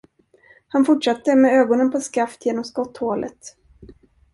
Han 0.67 0.85
fortsatte 0.85 1.35
med 1.35 1.51
ögonen 1.53 1.91
på 1.91 1.99
skaft 1.99 2.45
genom 2.45 2.63
skotthålet. 2.63 3.55